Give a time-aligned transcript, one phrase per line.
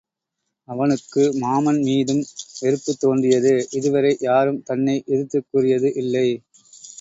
[0.67, 2.23] அவனுக்கு மாமன் மீதும்
[2.57, 6.27] வெறுப்புத் தோன்றியது இதுவரை யாரும் தன்னை எதிர்த்துக் கூறியது இல்லை.